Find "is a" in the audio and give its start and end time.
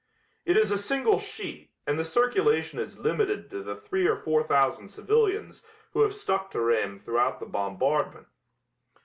0.57-0.79